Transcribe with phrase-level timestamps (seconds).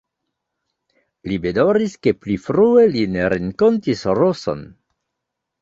[1.31, 4.69] Li bedaŭris, ke pli frue li ne renkontis Roson.